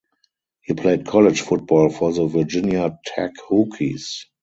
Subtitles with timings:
[0.61, 4.25] He played college football for the Virginia Tech Hokies.